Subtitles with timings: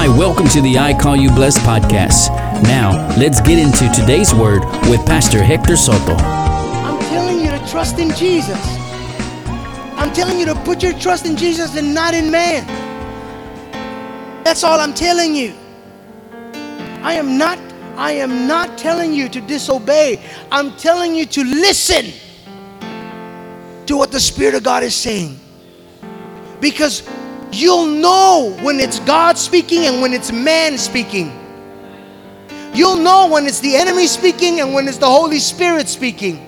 [0.00, 2.28] Hi, welcome to the I Call You Blessed podcast.
[2.62, 6.14] Now, let's get into today's word with Pastor Hector Soto.
[6.14, 8.56] I'm telling you to trust in Jesus.
[9.98, 12.64] I'm telling you to put your trust in Jesus and not in man.
[14.44, 15.52] That's all I'm telling you.
[17.02, 17.58] I am not
[17.96, 20.22] I am not telling you to disobey.
[20.52, 22.12] I'm telling you to listen
[23.86, 25.40] to what the Spirit of God is saying.
[26.60, 27.02] Because
[27.52, 31.32] you'll know when it's God speaking and when it's man speaking.
[32.74, 36.46] You'll know when it's the enemy speaking and when it's the Holy Spirit speaking.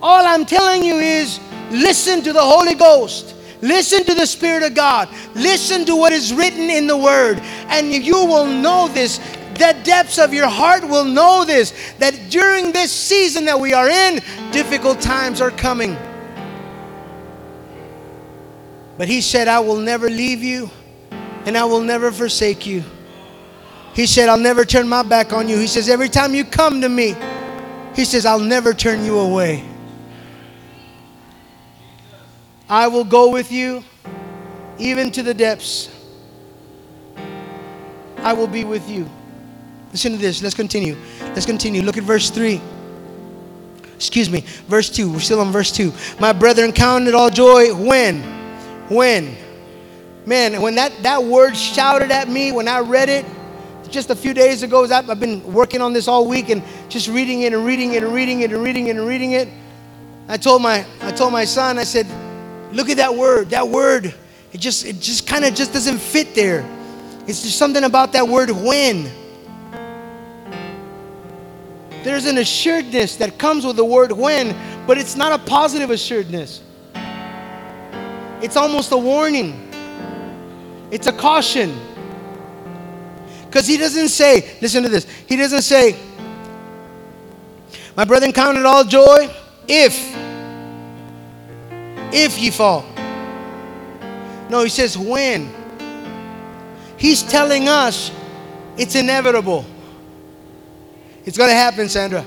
[0.00, 1.40] All I'm telling you is
[1.70, 3.36] listen to the Holy Ghost.
[3.62, 5.08] Listen to the Spirit of God.
[5.34, 7.38] Listen to what is written in the Word.
[7.68, 9.18] And you will know this.
[9.54, 13.88] The depths of your heart will know this that during this season that we are
[13.88, 15.96] in, difficult times are coming.
[18.98, 20.70] But He said, I will never leave you
[21.44, 22.84] and I will never forsake you.
[23.94, 25.58] He said, I'll never turn my back on you.
[25.58, 27.14] He says, Every time you come to me,
[27.94, 29.64] He says, I'll never turn you away.
[32.68, 33.84] I will go with you
[34.78, 35.90] even to the depths.
[38.18, 39.08] I will be with you.
[39.90, 40.42] Listen to this.
[40.42, 40.96] Let's continue.
[41.34, 41.82] Let's continue.
[41.82, 42.60] Look at verse 3.
[43.94, 44.40] Excuse me.
[44.68, 45.12] Verse 2.
[45.12, 45.92] We're still on verse 2.
[46.18, 48.41] My brethren, count it all joy when?
[48.94, 49.36] When?
[50.24, 53.26] Man, when that, that word shouted at me, when I read it
[53.90, 57.42] just a few days ago, I've been working on this all week and just reading
[57.42, 59.48] it and reading it and reading it and reading it and reading it.
[60.28, 62.06] I told my, I told my son, I said,
[62.72, 63.50] look at that word.
[63.50, 64.14] That word,
[64.52, 66.64] it just, it just kind of just doesn't fit there.
[67.26, 69.10] It's just something about that word when.
[72.02, 74.56] There's an assuredness that comes with the word when,
[74.86, 76.62] but it's not a positive assuredness.
[78.42, 79.70] It's almost a warning,
[80.90, 81.78] it's a caution.
[83.46, 85.96] Because he doesn't say, listen to this, he doesn't say,
[87.96, 89.28] My brethren, count it all joy
[89.68, 90.16] if,
[92.12, 92.84] if ye fall.
[94.50, 95.50] No, he says when.
[96.98, 98.10] He's telling us
[98.76, 99.64] it's inevitable.
[101.24, 102.24] It's going to happen, Sandra.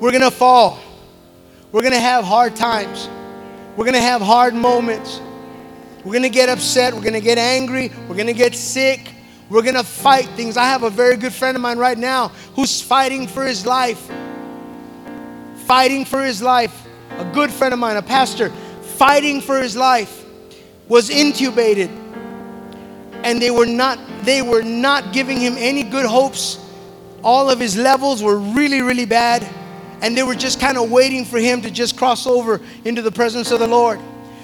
[0.00, 0.78] We're going to fall.
[1.70, 3.08] We're going to have hard times.
[3.74, 5.20] We're going to have hard moments.
[6.04, 6.92] We're going to get upset.
[6.92, 7.90] We're going to get angry.
[8.06, 9.14] We're going to get sick.
[9.48, 10.58] We're going to fight things.
[10.58, 14.10] I have a very good friend of mine right now who's fighting for his life.
[15.64, 16.86] Fighting for his life.
[17.18, 18.50] A good friend of mine, a pastor,
[18.96, 20.24] fighting for his life,
[20.88, 21.88] was intubated.
[23.22, 26.58] And they were not they were not giving him any good hopes.
[27.22, 29.46] All of his levels were really really bad
[30.02, 33.12] and they were just kind of waiting for him to just cross over into the
[33.12, 34.00] presence of the Lord.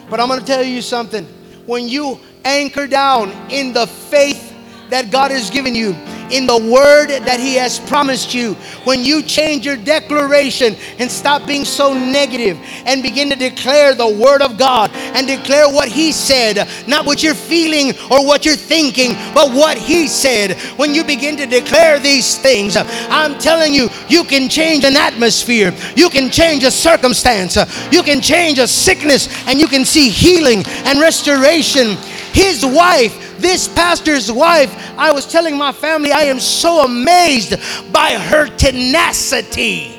[0.08, 1.26] But I'm going to tell you something.
[1.66, 4.54] When you anchor down in the faith
[4.88, 5.92] that God has given you,
[6.30, 8.54] in the word that He has promised you.
[8.84, 14.08] When you change your declaration and stop being so negative and begin to declare the
[14.08, 18.56] word of God and declare what He said, not what you're feeling or what you're
[18.56, 20.58] thinking, but what He said.
[20.78, 25.74] When you begin to declare these things, I'm telling you, you can change an atmosphere,
[25.96, 27.56] you can change a circumstance,
[27.92, 31.96] you can change a sickness, and you can see healing and restoration.
[32.32, 37.54] His wife this pastor's wife, I was telling my family, I am so amazed
[37.92, 39.94] by her tenacity.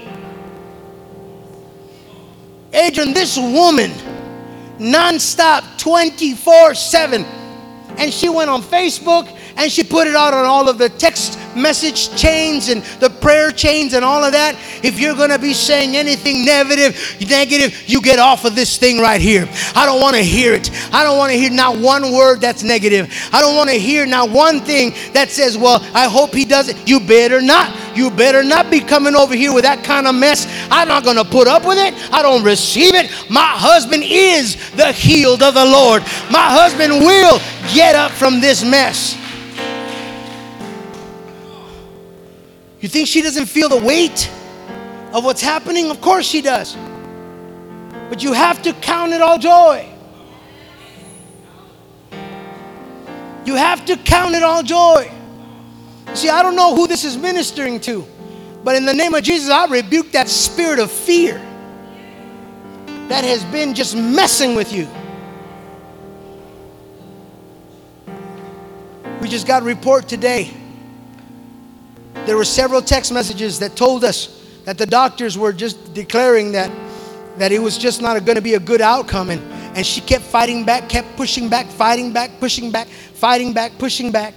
[2.74, 3.92] Adrian, this woman,
[4.78, 7.26] nonstop, 24 7.
[7.98, 11.39] And she went on Facebook and she put it out on all of the text
[11.59, 14.56] message chains and the prayer chains and all of that.
[14.84, 19.00] If you're going to be saying anything negative, negative, you get off of this thing
[19.00, 19.47] right here.
[19.75, 20.72] I don't want to hear it.
[20.94, 23.14] I don't want to hear not one word that's negative.
[23.31, 26.69] I don't want to hear not one thing that says, "Well, I hope he does
[26.69, 27.75] it." You better not.
[27.96, 30.48] You better not be coming over here with that kind of mess.
[30.72, 31.94] I'm not going to put up with it.
[32.14, 33.12] I don't receive it.
[33.30, 36.03] My husband is the healed of the Lord.
[36.31, 37.40] My husband will
[37.74, 39.19] get up from this mess.
[42.81, 44.30] You think she doesn't feel the weight
[45.14, 45.92] of what's happening?
[45.92, 46.78] Of course she does.
[48.10, 49.88] But you have to count it all joy.
[53.46, 55.12] You have to count it all joy.
[56.14, 58.06] See, I don't know who this is ministering to,
[58.64, 61.36] but in the name of Jesus, I rebuke that spirit of fear
[63.10, 64.88] that has been just messing with you.
[69.22, 70.54] We just got a report today
[72.30, 76.70] there were several text messages that told us that the doctors were just declaring that,
[77.40, 79.31] that it was just not going to be a good outcome.
[79.31, 79.42] And,
[79.76, 84.12] and she kept fighting back, kept pushing back, fighting back, pushing back, fighting back, pushing
[84.12, 84.36] back.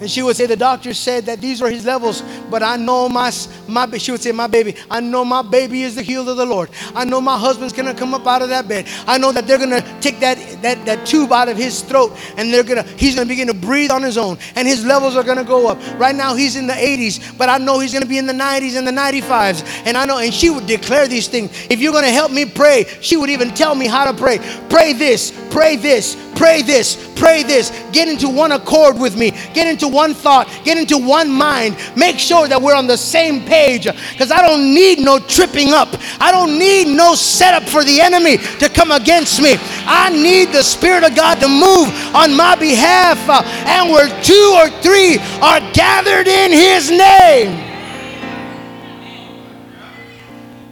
[0.00, 3.06] And she would say, the doctor said that these were his levels, but I know
[3.08, 3.30] my,
[3.68, 6.46] my, she would say, my baby, I know my baby is the healed of the
[6.46, 6.70] Lord.
[6.94, 8.88] I know my husband's gonna come up out of that bed.
[9.06, 12.52] I know that they're gonna take that, that, that tube out of his throat and
[12.52, 15.44] they're gonna, he's gonna begin to breathe on his own and his levels are gonna
[15.44, 15.78] go up.
[15.98, 18.78] Right now he's in the 80s, but I know he's gonna be in the 90s
[18.78, 19.82] and the 95s.
[19.84, 21.50] And I know, and she would declare these things.
[21.68, 24.38] If you're gonna help me pray, she would even tell me how to pray.
[24.70, 27.70] Pray this, pray this, pray this, pray this.
[27.92, 29.30] Get into one accord with me.
[29.52, 31.76] Get into one thought, get into one mind.
[31.96, 35.88] Make sure that we're on the same page because I don't need no tripping up.
[36.20, 39.56] I don't need no setup for the enemy to come against me.
[39.86, 43.18] I need the Spirit of God to move on my behalf.
[43.28, 47.66] Uh, and where two or three are gathered in His name.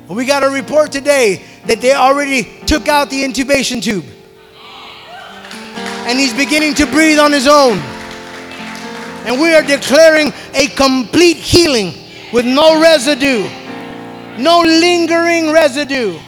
[0.08, 4.06] We got a report today that they already took out the intubation tube.
[6.08, 7.78] And he's beginning to breathe on his own.
[9.26, 11.92] And we are declaring a complete healing
[12.32, 13.46] with no residue,
[14.38, 16.18] no lingering residue.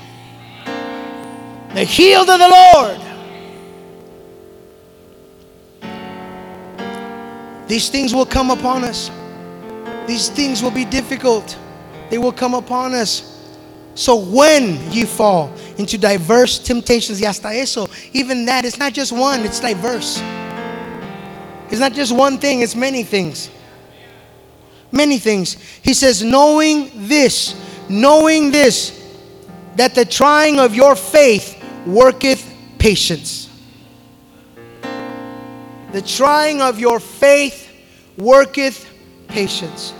[1.72, 3.00] The healed of the Lord.
[7.66, 9.10] These things will come upon us.
[10.06, 11.56] These things will be difficult.
[12.10, 13.48] They will come upon us.
[13.94, 15.50] So when you fall
[15.80, 20.20] into diverse temptations, y hasta eso, even that, it's not just one, it's diverse.
[21.70, 23.50] It's not just one thing, it's many things.
[24.92, 25.54] Many things.
[25.82, 27.54] He says, knowing this,
[27.88, 28.96] knowing this,
[29.76, 31.56] that the trying of your faith
[31.86, 32.46] worketh
[32.78, 33.48] patience.
[35.92, 37.68] The trying of your faith
[38.18, 38.86] worketh
[39.28, 39.94] patience.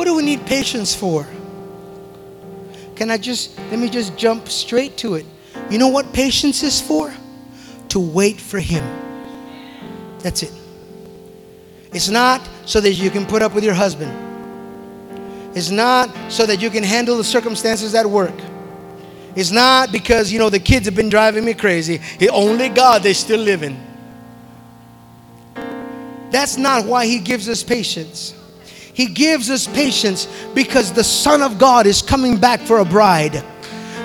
[0.00, 1.26] What do we need patience for?
[2.96, 5.26] Can I just, let me just jump straight to it.
[5.68, 7.12] You know what patience is for?
[7.90, 8.82] To wait for Him.
[10.20, 10.52] That's it.
[11.92, 14.10] It's not so that you can put up with your husband.
[15.54, 18.40] It's not so that you can handle the circumstances at work.
[19.36, 22.00] It's not because, you know, the kids have been driving me crazy.
[22.18, 23.78] It, Only God, they're still living.
[26.30, 28.34] That's not why He gives us patience.
[29.00, 33.42] He gives us patience because the Son of God is coming back for a bride.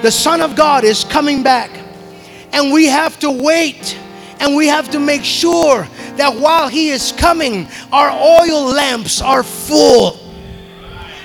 [0.01, 1.69] The Son of God is coming back.
[2.53, 3.99] And we have to wait
[4.39, 9.43] and we have to make sure that while He is coming, our oil lamps are
[9.43, 10.24] full.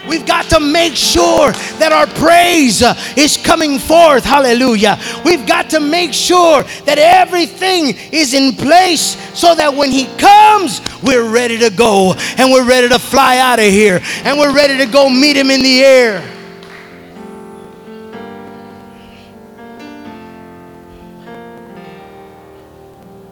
[0.08, 4.24] We've got to make sure that our praise uh, is coming forth.
[4.24, 4.98] Hallelujah.
[5.24, 10.80] We've got to make sure that everything is in place so that when He comes,
[11.02, 14.78] we're ready to go and we're ready to fly out of here and we're ready
[14.78, 16.26] to go meet Him in the air.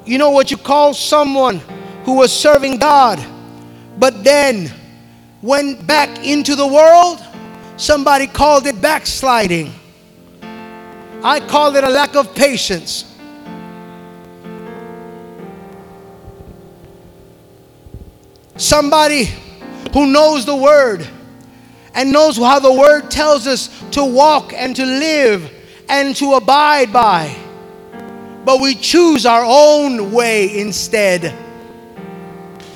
[0.05, 1.61] You know what you call someone
[2.05, 3.25] who was serving God,
[3.99, 4.73] but then
[5.43, 7.25] went back into the world?
[7.77, 9.73] Somebody called it backsliding.
[11.23, 13.05] I call it a lack of patience.
[18.57, 19.29] Somebody
[19.93, 21.07] who knows the word
[21.95, 25.51] and knows how the word tells us to walk and to live
[25.89, 27.37] and to abide by
[28.49, 31.37] but we choose our own way instead.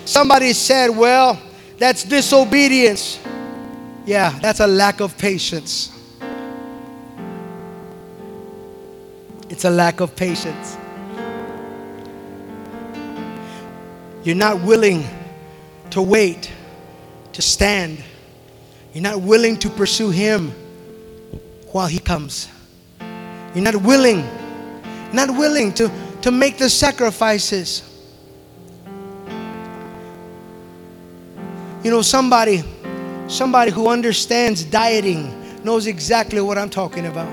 [0.04, 1.40] Somebody said, Well,
[1.82, 3.18] that's disobedience.
[4.06, 5.90] Yeah, that's a lack of patience.
[9.48, 10.76] It's a lack of patience.
[14.22, 15.04] You're not willing
[15.90, 16.50] to wait,
[17.32, 18.02] to stand.
[18.92, 20.52] You're not willing to pursue Him
[21.72, 22.48] while He comes.
[23.54, 24.24] You're not willing
[25.12, 25.90] not willing to,
[26.22, 27.91] to make the sacrifices.
[31.84, 32.62] You know, somebody,
[33.26, 37.32] somebody who understands dieting knows exactly what I'm talking about.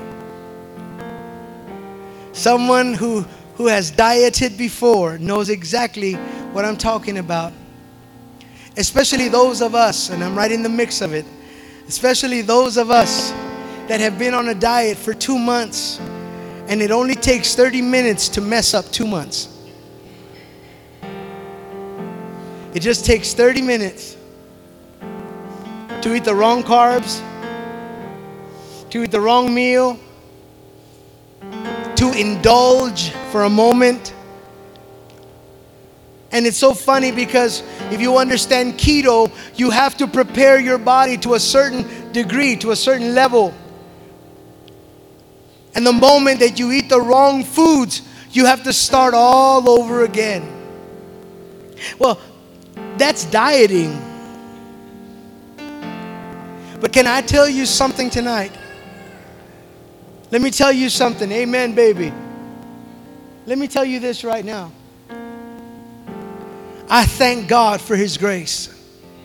[2.32, 3.20] Someone who,
[3.54, 6.14] who has dieted before knows exactly
[6.52, 7.52] what I'm talking about.
[8.76, 11.26] Especially those of us, and I'm right in the mix of it,
[11.86, 13.30] especially those of us
[13.86, 16.00] that have been on a diet for two months
[16.66, 19.58] and it only takes 30 minutes to mess up two months.
[22.74, 24.16] It just takes 30 minutes
[26.02, 27.20] to eat the wrong carbs,
[28.90, 29.98] to eat the wrong meal,
[31.96, 34.14] to indulge for a moment.
[36.32, 41.16] And it's so funny because if you understand keto, you have to prepare your body
[41.18, 43.52] to a certain degree, to a certain level.
[45.74, 48.02] And the moment that you eat the wrong foods,
[48.32, 50.46] You have to start all over again.
[51.98, 52.20] Well,
[52.96, 54.09] that's dieting.
[56.80, 58.52] But can I tell you something tonight?
[60.30, 61.30] Let me tell you something.
[61.30, 62.12] Amen, baby.
[63.46, 64.72] Let me tell you this right now.
[66.88, 68.68] I thank God for His grace.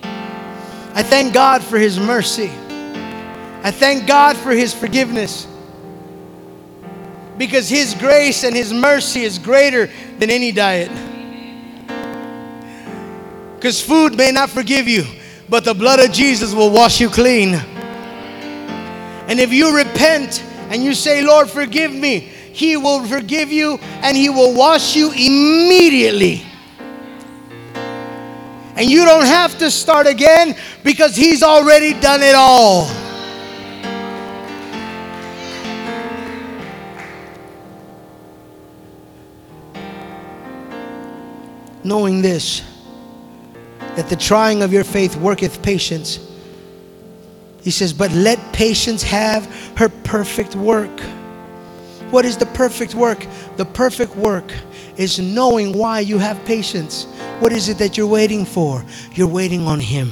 [0.03, 2.51] I thank God for His mercy.
[3.63, 5.47] I thank God for His forgiveness.
[7.37, 10.91] Because His grace and His mercy is greater than any diet.
[13.55, 15.03] Because food may not forgive you,
[15.49, 17.53] but the blood of Jesus will wash you clean.
[19.27, 24.17] And if you repent and you say, Lord, forgive me, He will forgive you and
[24.17, 26.43] He will wash you immediately.
[28.75, 32.89] And you don't have to start again because He's already done it all.
[41.83, 42.63] Knowing this,
[43.95, 46.19] that the trying of your faith worketh patience.
[47.61, 49.45] He says, But let patience have
[49.77, 50.99] her perfect work.
[52.11, 53.25] What is the perfect work?
[53.57, 54.53] The perfect work
[54.97, 57.05] is knowing why you have patience.
[57.39, 58.85] What is it that you're waiting for?
[59.13, 60.11] You're waiting on Him.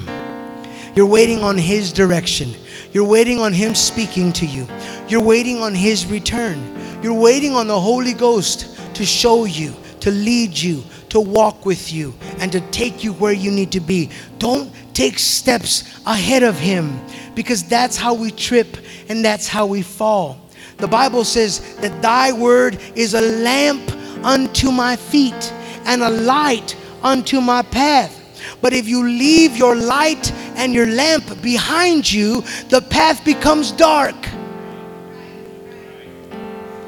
[0.96, 2.54] You're waiting on His direction.
[2.92, 4.68] You're waiting on Him speaking to you.
[5.08, 6.62] You're waiting on His return.
[7.02, 11.94] You're waiting on the Holy Ghost to show you, to lead you, to walk with
[11.94, 14.10] you, and to take you where you need to be.
[14.40, 17.00] Don't take steps ahead of Him
[17.36, 18.78] because that's how we trip
[19.10, 20.40] and that's how we fall.
[20.78, 23.92] The Bible says that Thy word is a lamp
[24.26, 25.54] unto my feet
[25.86, 28.20] and a light unto my path.
[28.60, 34.16] But if you leave your light and your lamp behind you, the path becomes dark.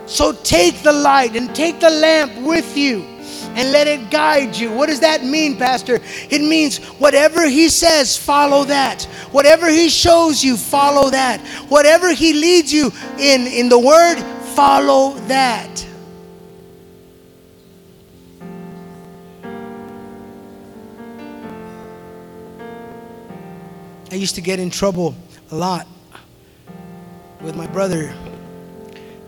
[0.08, 3.15] So take the light and take the lamp with you
[3.56, 4.72] and let it guide you.
[4.72, 6.00] What does that mean, Pastor?
[6.30, 9.04] It means whatever He says, follow that.
[9.32, 11.40] Whatever He shows you, follow that.
[11.70, 14.22] Whatever He leads you in, in the Word,
[14.56, 15.86] follow that.
[24.12, 25.16] I used to get in trouble
[25.52, 25.88] a lot
[27.42, 28.16] with my brother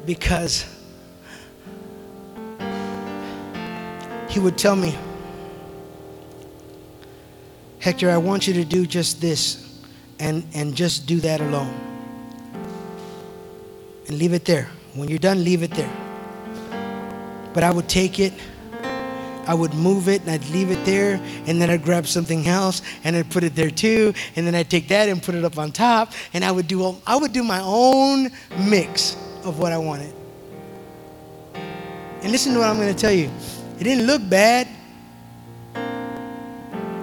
[0.06, 0.77] because
[4.38, 4.96] he would tell me,
[7.80, 9.82] Hector, I want you to do just this
[10.20, 11.74] and, and just do that alone.
[14.08, 14.70] And leave it there.
[14.94, 15.92] When you're done, leave it there.
[17.56, 18.34] But I would take it
[19.48, 22.82] I would move it and I'd leave it there, and then I'd grab something else
[23.06, 25.58] and I'd put it there too, and then I'd take that and put it up
[25.58, 28.30] on top, and I would do I would do my own
[28.60, 29.16] mix
[29.46, 30.14] of what I wanted.
[31.56, 33.32] And listen to what I'm going to tell you.
[33.80, 34.68] It didn't look bad,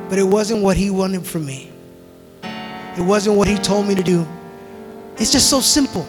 [0.08, 1.70] but it wasn't what he wanted from me.
[2.42, 4.26] It wasn't what he told me to do.
[5.16, 6.06] It's just so simple.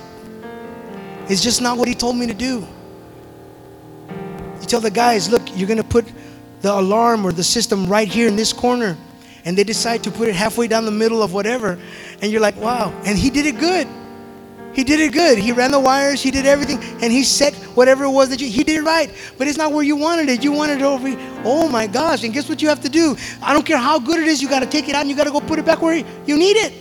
[1.27, 2.67] It's just not what he told me to do.
[4.61, 6.05] You tell the guys, look, you're going to put
[6.61, 8.97] the alarm or the system right here in this corner.
[9.45, 11.79] And they decide to put it halfway down the middle of whatever.
[12.21, 12.91] And you're like, wow.
[13.05, 13.87] And he did it good.
[14.75, 15.37] He did it good.
[15.37, 18.49] He ran the wires, he did everything, and he set whatever it was that you,
[18.49, 19.09] he did it right.
[19.37, 20.43] But it's not where you wanted it.
[20.43, 21.07] You wanted it over,
[21.45, 22.23] oh my gosh.
[22.25, 23.15] And guess what you have to do?
[23.41, 25.15] I don't care how good it is, you got to take it out and you
[25.15, 26.73] got to go put it back where you need it.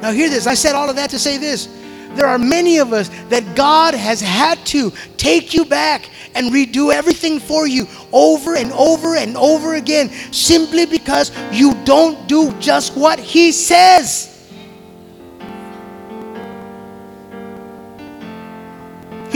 [0.00, 0.46] Now, hear this.
[0.46, 1.68] I said all of that to say this
[2.14, 6.92] there are many of us that God has had to take you back and redo
[6.92, 12.96] everything for you over and over and over again simply because you don't do just
[12.96, 14.37] what He says.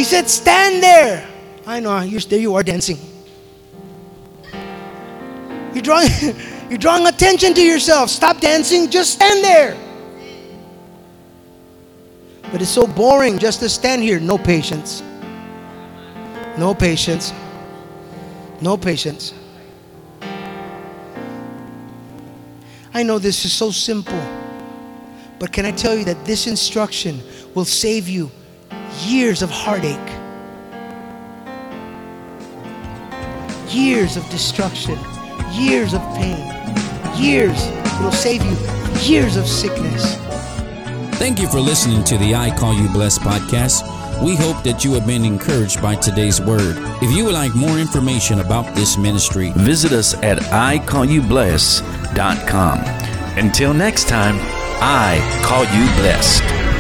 [0.02, 1.28] He said, Stand there.
[1.64, 2.98] I know, you're, there you are dancing.
[5.72, 6.08] You're drawing,
[6.68, 8.10] you're drawing attention to yourself.
[8.10, 9.76] Stop dancing, just stand there.
[12.50, 14.18] But it's so boring just to stand here.
[14.18, 15.04] No patience.
[16.58, 17.32] No patience.
[18.60, 19.32] No patience.
[22.92, 24.20] I know this is so simple.
[25.38, 27.22] But can I tell you that this instruction
[27.54, 28.32] will save you
[29.00, 29.98] years of heartache,
[33.72, 34.98] years of destruction,
[35.50, 36.38] years of pain,
[37.16, 37.56] years.
[37.60, 38.56] It will save you
[39.00, 40.16] years of sickness.
[41.18, 43.82] Thank you for listening to the I Call You Blessed podcast.
[44.22, 46.76] We hope that you have been encouraged by today's word.
[47.02, 52.78] If you would like more information about this ministry, visit us at iCallYouBlessed.com.
[53.38, 54.36] Until next time,
[54.80, 56.71] I call you blessed.